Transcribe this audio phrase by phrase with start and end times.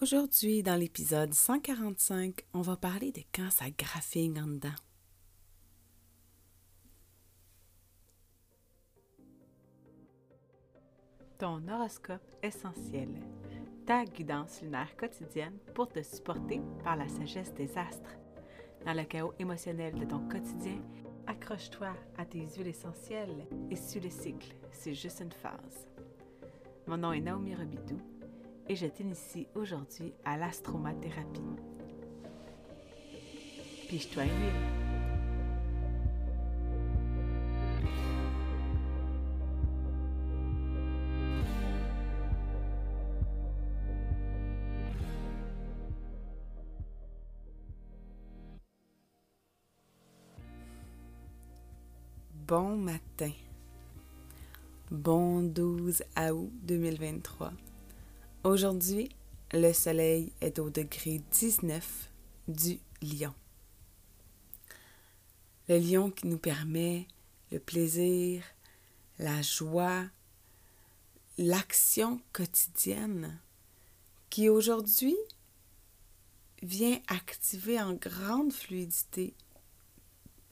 [0.00, 4.68] Aujourd'hui, dans l'épisode 145, on va parler de quand ça graphine en dedans.
[11.38, 13.08] Ton horoscope essentiel,
[13.86, 18.16] ta guidance lunaire quotidienne pour te supporter par la sagesse des astres.
[18.86, 20.80] Dans le chaos émotionnel de ton quotidien,
[21.26, 25.88] accroche-toi à tes huiles essentielles et suis le cycle, c'est juste une phase.
[26.86, 28.17] Mon nom est Naomi Robidoux
[28.68, 31.40] et je t'initie aujourd'hui à l'astromathérapie.
[33.88, 34.88] Piche-toi une huile.
[52.46, 53.30] Bon matin.
[54.90, 57.52] Bon 12 août 2023.
[58.44, 59.08] Aujourd'hui,
[59.52, 62.08] le soleil est au degré 19
[62.46, 63.34] du lion.
[65.68, 67.08] Le lion qui nous permet
[67.50, 68.44] le plaisir,
[69.18, 70.04] la joie,
[71.36, 73.40] l'action quotidienne,
[74.30, 75.16] qui aujourd'hui
[76.62, 79.34] vient activer en grande fluidité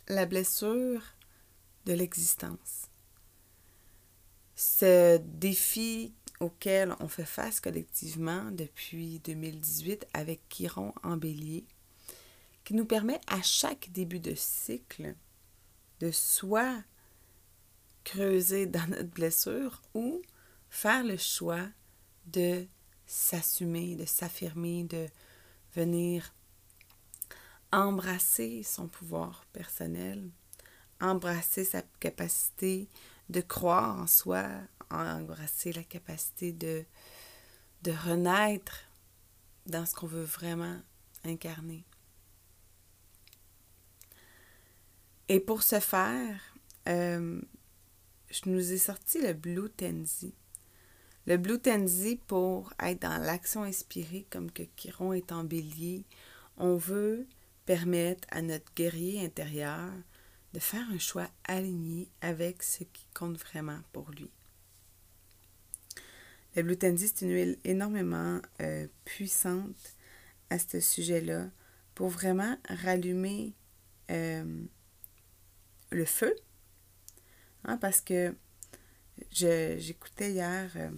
[0.08, 1.03] la blessure
[1.84, 2.91] de l'existence.
[4.56, 11.64] Ce défi auquel on fait face collectivement depuis 2018 avec Chiron en bélier,
[12.64, 15.14] qui nous permet à chaque début de cycle
[16.00, 16.82] de soit
[18.04, 20.22] creuser dans notre blessure ou
[20.68, 21.66] faire le choix
[22.26, 22.66] de
[23.06, 25.06] s'assumer, de s'affirmer, de
[25.74, 26.34] venir
[27.72, 30.30] embrasser son pouvoir personnel,
[31.00, 32.88] embrasser sa capacité
[33.28, 34.48] de croire en soi,
[34.90, 36.84] embrasser la capacité de,
[37.82, 38.80] de renaître
[39.66, 40.80] dans ce qu'on veut vraiment
[41.24, 41.84] incarner.
[45.28, 46.40] Et pour ce faire,
[46.88, 47.41] euh,
[48.30, 50.34] je nous ai sorti le Blue Tenzi.
[51.26, 56.04] Le Blue Tenzi, pour être dans l'action inspirée, comme que Chiron est en bélier,
[56.56, 57.26] on veut
[57.64, 59.91] permettre à notre guerrier intérieur
[60.54, 64.30] de faire un choix aligné avec ce qui compte vraiment pour lui.
[66.56, 69.94] Le Blue Tendy, c'est une huile énormément euh, puissante
[70.49, 71.50] à ce sujet-là
[71.94, 73.53] pour vraiment rallumer
[74.11, 74.65] euh,
[75.91, 76.34] le feu.
[77.65, 78.34] Hein, parce que
[79.31, 80.91] j'écoutais hier euh,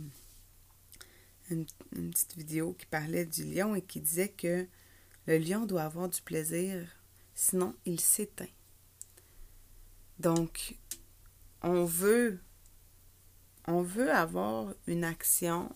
[1.50, 1.66] une,
[2.12, 4.64] petite vidéo qui parlait du lion et qui disait que
[5.26, 6.86] le lion doit avoir du plaisir,
[7.34, 8.46] sinon il s'éteint.
[10.20, 10.76] Donc,
[11.62, 12.38] on veut
[13.68, 15.70] on veut avoir une action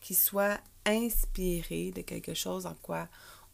[0.00, 3.08] qui soit inspirée de quelque chose en quoi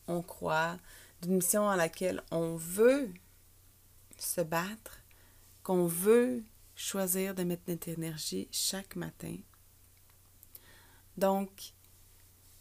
[0.06, 0.76] on croit,
[1.22, 3.08] d'une mission en laquelle on veut
[4.18, 4.98] se battre,
[5.62, 9.36] qu'on veut choisir de mettre notre énergie chaque matin.
[11.16, 11.72] Donc,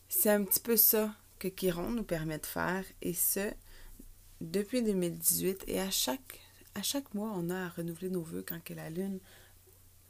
[0.07, 3.51] c'est un petit peu ça que Chiron nous permet de faire, et ce,
[4.39, 6.39] depuis 2018, et à chaque,
[6.73, 9.19] à chaque mois, on a à renouveler nos voeux quand que la Lune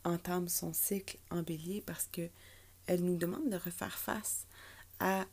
[0.04, 2.30] entame son cycle en bélier parce que
[2.88, 4.48] elle nous demande de refaire face
[5.00, 5.26] à,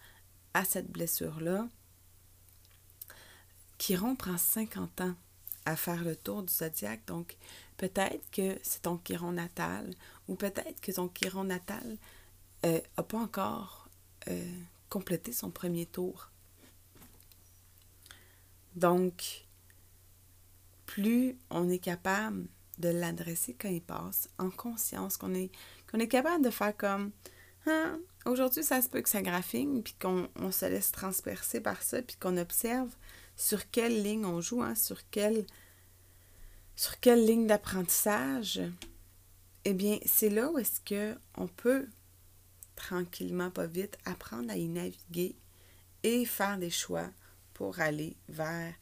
[0.64, 1.68] cette blessure-là.
[3.78, 5.14] Chiron prend 50 ans
[5.64, 7.36] à faire le tour du zodiaque, donc
[7.76, 9.94] peut-être que c'est ton Chiron natal
[10.28, 11.98] ou peut-être que ton Chiron natal
[12.62, 13.88] n'a euh, pas encore
[14.28, 16.30] euh, complété son premier tour.
[18.74, 19.46] Donc,
[20.84, 22.46] plus on est capable
[22.78, 25.50] de l'adresser quand il passe, en conscience, qu'on est,
[25.90, 27.10] qu'on est capable de faire comme
[27.66, 31.82] hein, aujourd'hui, ça se peut que ça graphine, puis qu'on on se laisse transpercer par
[31.82, 32.90] ça, puis qu'on observe
[33.36, 35.46] sur quelle ligne on joue, hein, sur quelle
[36.74, 38.60] sur quelle ligne d'apprentissage,
[39.64, 41.88] eh bien, c'est là où est-ce que on peut
[42.76, 45.34] tranquillement, pas vite, apprendre à y naviguer
[46.02, 47.08] et faire des choix
[47.54, 48.74] pour aller vers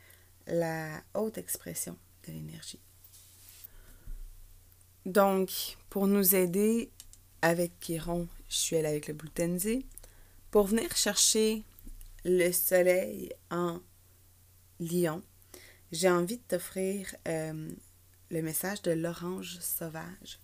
[0.49, 2.81] la haute expression de l'énergie.
[5.07, 6.91] Donc, pour nous aider
[7.43, 9.85] avec Chiron, je suis allée avec le Blutenzi,
[10.51, 11.63] pour venir chercher
[12.25, 13.81] le soleil en
[14.81, 15.23] lion,
[15.93, 17.71] j'ai envie de t'offrir euh,
[18.31, 20.41] le message de l'orange sauvage.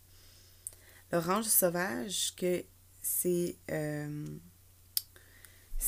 [1.10, 2.64] L'orange sauvage, que
[3.02, 4.26] c'est euh,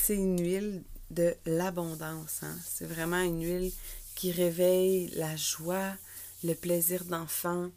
[0.08, 2.42] une huile de l'abondance.
[2.42, 2.56] Hein.
[2.64, 3.72] C'est vraiment une huile
[4.14, 5.94] qui réveille la joie,
[6.42, 7.70] le plaisir d'enfant,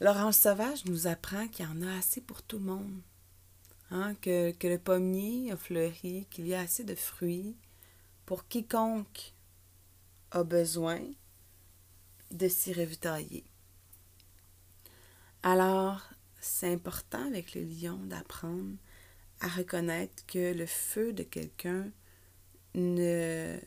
[0.00, 3.00] L'orange sauvage nous apprend qu'il y en a assez pour tout le monde.
[3.90, 7.56] hein, que, que le pommier a fleuri, qu'il y a assez de fruits
[8.26, 9.34] pour quiconque
[10.30, 11.00] a besoin
[12.30, 13.44] de s'y ravitailler.
[15.42, 16.02] Alors,
[16.40, 18.76] c'est important avec le lion d'apprendre
[19.40, 21.90] à reconnaître que le feu de quelqu'un
[22.74, 23.58] ne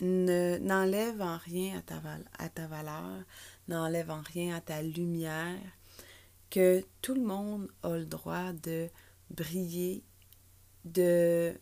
[0.00, 2.00] n'enlève en rien à ta,
[2.38, 3.22] à ta valeur,
[3.70, 5.58] n'enlève en rien à ta lumière,
[6.50, 8.88] que tout le monde a le droit de
[9.30, 10.04] briller,
[10.84, 11.54] de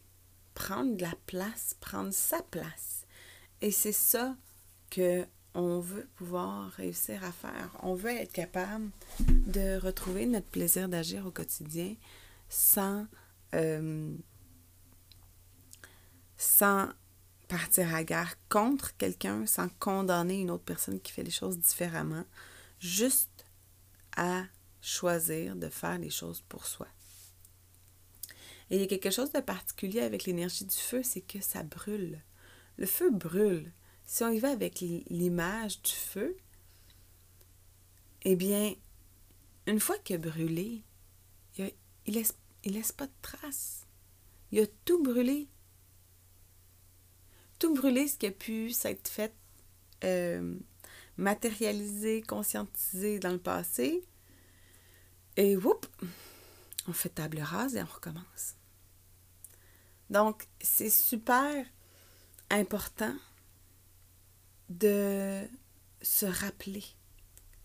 [0.54, 3.06] prendre de la place, prendre sa place.
[3.60, 4.36] Et c'est ça
[4.90, 5.24] que
[5.54, 7.76] on veut pouvoir réussir à faire.
[7.82, 8.90] On veut être capable
[9.20, 11.94] de retrouver notre plaisir d'agir au quotidien
[12.48, 13.06] sans,
[13.54, 14.14] euh,
[16.36, 16.88] sans
[17.48, 22.24] partir à guerre contre quelqu'un, sans condamner une autre personne qui fait les choses différemment,
[22.78, 23.46] juste
[24.16, 24.44] à
[24.80, 26.86] choisir de faire les choses pour soi.
[28.70, 31.62] Et il y a quelque chose de particulier avec l'énergie du feu, c'est que ça
[31.62, 32.20] brûle.
[32.76, 33.72] Le feu brûle.
[34.04, 36.36] Si on y va avec l'image du feu,
[38.22, 38.74] eh bien,
[39.66, 40.82] une fois qu'il a brûlé,
[41.56, 41.64] il,
[42.08, 42.34] ne laisse,
[42.64, 43.86] laisse pas de traces.
[44.50, 45.48] Il a tout brûlé.
[47.58, 49.34] Tout brûlé, ce qui a pu s'être fait
[50.04, 50.54] euh,
[51.16, 54.04] matérialiser, conscientiser dans le passé.
[55.36, 55.86] Et whoop,
[56.86, 58.54] on fait table rase et on recommence.
[60.10, 61.64] Donc, c'est super
[62.50, 63.14] important
[64.68, 65.42] de
[66.00, 66.84] se rappeler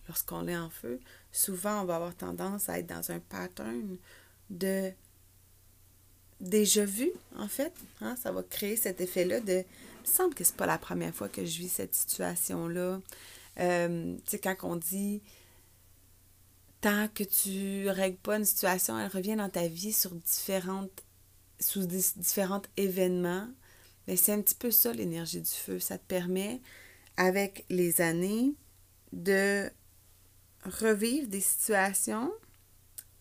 [0.07, 0.99] lorsqu'on est en feu.
[1.31, 3.97] Souvent, on va avoir tendance à être dans un pattern
[4.49, 4.91] de
[6.43, 7.73] déjà vu, en fait.
[8.01, 8.15] Hein.
[8.21, 9.63] Ça va créer cet effet-là de.
[10.05, 12.99] Il me semble que c'est pas la première fois que je vis cette situation-là.
[13.59, 15.21] Euh, tu sais, quand on dit
[16.81, 21.03] tant que tu règles pas une situation, elle revient dans ta vie sur différentes,
[21.61, 23.47] sous différents événements.
[24.07, 25.79] Mais c'est un petit peu ça l'énergie du feu.
[25.79, 26.59] Ça te permet
[27.15, 28.53] avec les années
[29.13, 29.69] de
[30.65, 32.31] revivre des situations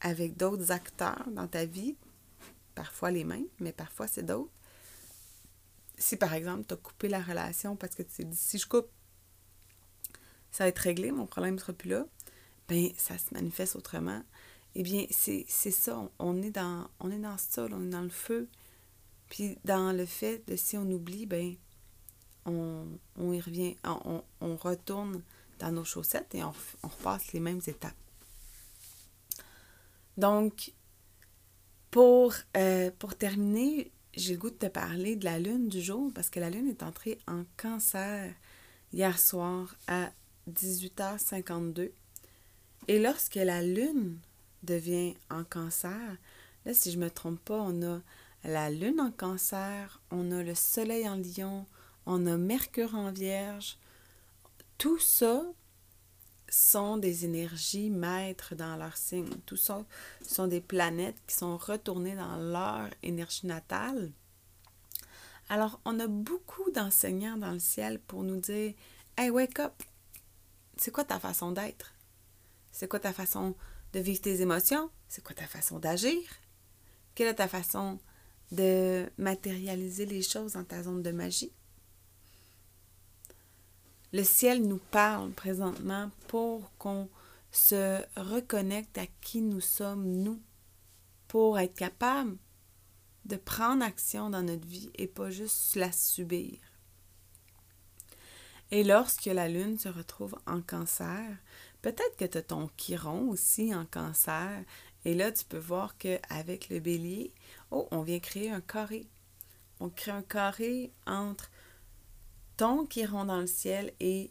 [0.00, 1.94] avec d'autres acteurs dans ta vie,
[2.74, 4.50] parfois les mêmes, mais parfois c'est d'autres.
[5.98, 8.66] Si par exemple, tu as coupé la relation parce que tu t'es dit si je
[8.66, 8.88] coupe,
[10.50, 12.06] ça va être réglé, mon problème ne sera plus là,
[12.68, 14.22] ben ça se manifeste autrement.
[14.74, 18.08] Eh bien, c'est ça, on est dans on est dans ça, on est dans le
[18.08, 18.48] feu.
[19.28, 21.56] Puis dans le fait de si on oublie, ben
[22.44, 25.22] on, y revient, on, retourne
[25.58, 26.52] dans nos chaussettes et on,
[26.82, 27.94] repasse les mêmes étapes.
[30.16, 30.72] Donc,
[31.92, 36.10] pour, euh, pour terminer, j'ai le goût de te parler de la lune du jour
[36.14, 38.32] parce que la lune est entrée en cancer
[38.94, 40.10] hier soir à
[40.50, 41.92] 18h52.
[42.88, 44.18] Et lorsque la lune
[44.62, 46.16] devient en cancer,
[46.64, 48.00] là, si je ne me trompe pas, on a
[48.42, 51.66] la lune en cancer, on a le soleil en lion,
[52.06, 53.76] on a Mercure en Vierge.
[54.78, 55.44] Tout ça
[56.52, 59.30] sont des énergies maîtres dans leur signe.
[59.46, 59.84] Tout ça
[60.22, 64.12] sont des planètes qui sont retournées dans leur énergie natale.
[65.48, 68.74] Alors, on a beaucoup d'enseignants dans le ciel pour nous dire
[69.16, 69.82] Hey, wake up!
[70.76, 71.94] C'est quoi ta façon d'être?
[72.70, 73.54] C'est quoi ta façon
[73.94, 74.90] de vivre tes émotions?
[75.08, 76.20] C'est quoi ta façon d'agir?
[77.14, 77.98] Quelle est ta façon
[78.50, 81.52] de matérialiser les choses dans ta zone de magie?
[84.12, 87.08] Le ciel nous parle présentement pour qu'on
[87.50, 90.40] se reconnecte à qui nous sommes, nous,
[91.28, 92.36] pour être capable
[93.24, 96.58] de prendre action dans notre vie et pas juste la subir.
[98.70, 101.36] Et lorsque la lune se retrouve en cancer,
[101.82, 104.64] peut-être que tu as ton chiron aussi en cancer.
[105.04, 107.34] Et là, tu peux voir qu'avec le bélier,
[107.70, 109.06] oh, on vient créer un carré.
[109.78, 111.50] On crée un carré entre
[112.56, 114.30] ton chiron dans le ciel et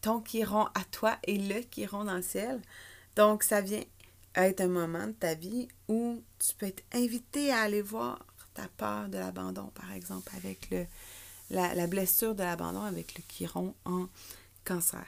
[0.00, 2.60] ton chiron à toi et le chiron dans le ciel.
[3.16, 3.82] Donc, ça vient
[4.34, 8.68] être un moment de ta vie où tu peux être invité à aller voir ta
[8.76, 10.86] peur de l'abandon, par exemple, avec le,
[11.50, 14.06] la, blessure de l'abandon avec le chiron en
[14.64, 15.06] cancer.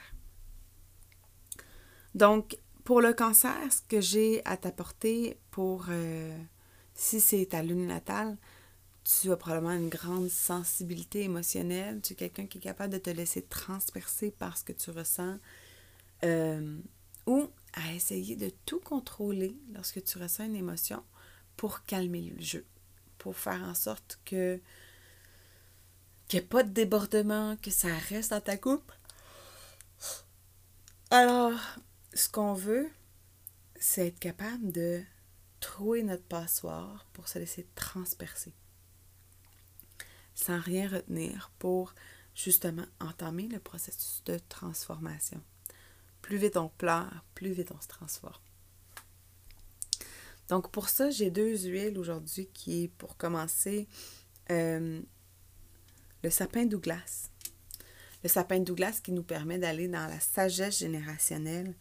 [2.13, 6.37] Donc, pour le cancer, ce que j'ai à t'apporter pour, euh,
[6.93, 8.37] si c'est ta lune natale,
[9.05, 13.11] tu as probablement une grande sensibilité émotionnelle, tu es quelqu'un qui est capable de te
[13.11, 15.37] laisser transpercer par ce que tu ressens,
[16.23, 16.79] euh,
[17.27, 21.03] ou à essayer de tout contrôler lorsque tu ressens une émotion
[21.55, 22.65] pour calmer le jeu,
[23.19, 24.59] pour faire en sorte que
[26.27, 28.91] qu'il n'y ait pas de débordement, que ça reste dans ta coupe.
[31.11, 31.53] Alors,
[32.15, 32.89] ce qu'on veut,
[33.79, 35.03] c'est être capable de
[35.59, 38.53] trouver notre passoire pour se laisser transpercer.
[40.35, 41.95] Sans rien retenir pour
[42.35, 45.41] justement entamer le processus de transformation.
[46.21, 48.41] Plus vite on pleure, plus vite on se transforme.
[50.49, 53.87] Donc pour ça, j'ai deux huiles aujourd'hui qui est pour commencer
[54.51, 55.01] euh,
[56.23, 57.29] le sapin Douglas.
[58.23, 61.73] Le sapin Douglas qui nous permet d'aller dans la sagesse générationnelle,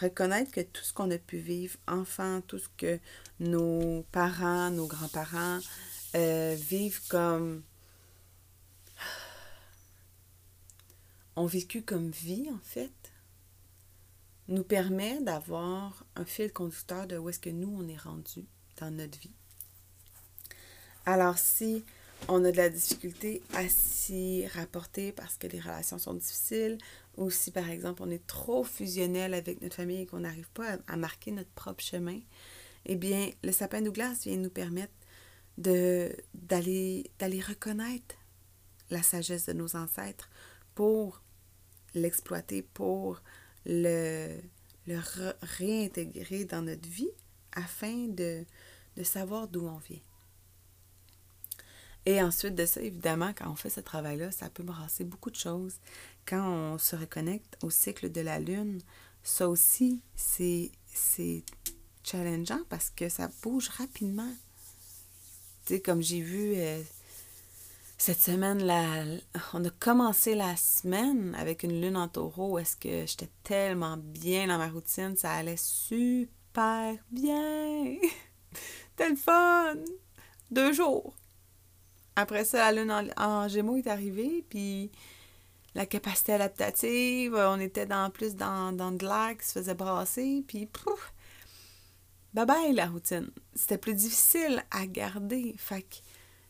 [0.00, 2.98] reconnaître que tout ce qu'on a pu vivre, enfant, tout ce que
[3.40, 5.58] nos parents, nos grands-parents
[6.14, 7.62] euh, vivent comme
[11.36, 13.12] ont vécu comme vie en fait,
[14.48, 18.44] nous permet d'avoir un fil conducteur de où est-ce que nous on est rendu
[18.78, 19.34] dans notre vie.
[21.04, 21.84] Alors si
[22.28, 26.78] on a de la difficulté à s'y rapporter parce que les relations sont difficiles,
[27.16, 30.78] ou si par exemple on est trop fusionnel avec notre famille et qu'on n'arrive pas
[30.86, 32.20] à, marquer notre propre chemin,
[32.86, 34.92] eh bien le sapin Douglas vient nous permettre
[35.58, 38.16] d'aller reconnaître
[38.90, 40.30] la sagesse de nos ancêtres
[40.74, 41.22] pour
[41.98, 43.20] l'exploiter, pour
[43.64, 44.40] le,
[44.86, 45.00] le
[45.42, 47.10] réintégrer dans notre vie
[47.52, 48.44] afin de,
[48.96, 50.00] de savoir d'où on vient.
[52.06, 55.36] Et ensuite de ça, évidemment, quand on fait ce travail-là, ça peut brasser beaucoup de
[55.36, 55.74] choses.
[56.24, 58.80] Quand on se reconnecte au cycle de la Lune,
[59.24, 60.70] ça aussi, c'est
[62.04, 64.32] challengeant parce que ça bouge rapidement.
[65.64, 66.80] Tu sais, comme j'ai vu euh,
[67.98, 69.04] cette semaine, là,
[69.54, 72.58] on a commencé la semaine avec une lune en taureau.
[72.58, 75.16] Est-ce que j'étais tellement bien dans ma routine?
[75.16, 77.96] Ça allait super bien.
[78.96, 79.76] Tel fun!
[80.50, 81.14] Deux jours.
[82.16, 84.90] Après ça, la lune en, Gémeaux est arrivée, puis
[85.74, 90.44] la capacité adaptative, on était dans plus dans, dans de l'air qui se faisait brasser,
[90.46, 91.12] puis pouf,
[92.32, 93.30] bye bye la routine.
[93.54, 95.54] C'était plus difficile à garder.
[95.58, 95.96] Fait que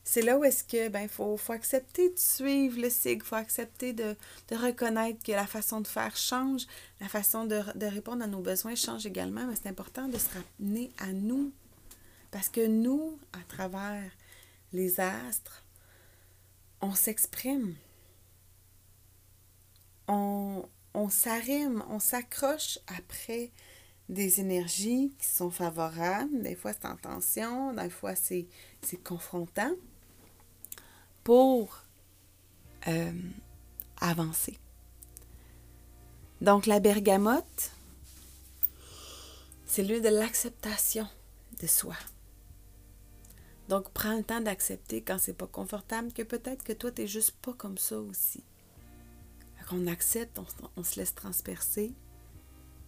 [0.08, 3.92] c'est là où est-ce que ben faut, faut accepter de suivre le cycle, faut accepter
[3.92, 4.16] de,
[4.48, 6.62] de, reconnaître que la façon de faire change,
[7.00, 10.28] la façon de, de répondre à nos besoins change également, mais c'est important de se
[10.32, 11.52] ramener à nous.
[12.30, 14.08] Parce que nous, à travers
[14.72, 15.64] les astres,
[16.80, 17.74] on s'exprime.
[20.06, 23.50] On, on s'arrime, on s'accroche après
[24.08, 26.42] des énergies qui sont favorables.
[26.42, 28.46] Des fois, c'est en tension, des fois, c'est
[29.02, 29.72] confrontant
[31.26, 31.82] pour
[32.86, 33.12] euh,
[34.00, 34.56] avancer.
[36.40, 37.72] Donc, la bergamote,
[39.64, 41.08] c'est lieu de l'acceptation
[41.60, 41.96] de soi.
[43.68, 47.08] Donc, prends le temps d'accepter quand c'est pas confortable que peut-être que toi, tu n'es
[47.08, 48.44] juste pas comme ça aussi.
[49.72, 50.38] On accepte,
[50.76, 51.92] on, se laisse transpercer,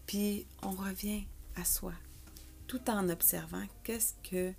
[0.07, 1.27] puis on revient
[1.57, 1.93] à soi,
[2.69, 4.53] tout en observant qu'est-ce que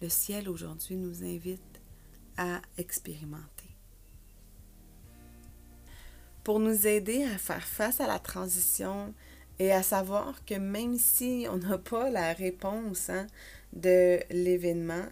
[0.00, 1.69] le ciel aujourd'hui nous invite
[2.40, 3.68] à expérimenter.
[6.42, 9.12] Pour nous aider à faire face à la transition
[9.58, 13.26] et à savoir que même si on n'a pas la réponse hein,
[13.74, 15.04] de l'événement,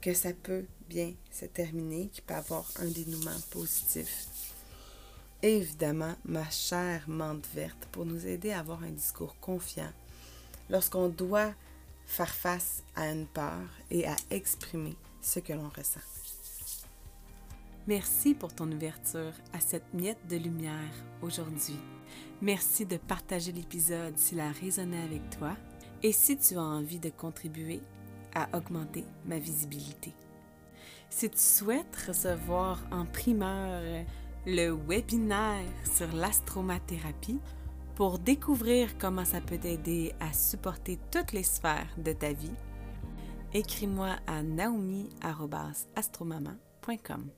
[0.00, 4.28] que ça peut bien se terminer, qu'il peut avoir un dénouement positif.
[5.42, 9.90] évidemment, ma chère menthe verte pour nous aider à avoir un discours confiant
[10.70, 11.52] lorsqu'on doit
[12.06, 16.15] faire face à une peur et à exprimer ce que l'on ressent.
[17.88, 21.78] Merci pour ton ouverture à cette miette de lumière aujourd'hui.
[22.42, 25.56] Merci de partager l'épisode s'il a résonné avec toi
[26.02, 27.80] et si tu as envie de contribuer
[28.34, 30.12] à augmenter ma visibilité.
[31.10, 34.04] Si tu souhaites recevoir en primeur
[34.46, 37.38] le webinaire sur l'astromathérapie
[37.94, 42.50] pour découvrir comment ça peut t'aider à supporter toutes les sphères de ta vie,
[43.54, 47.30] écris-moi à naomi.astromama.com.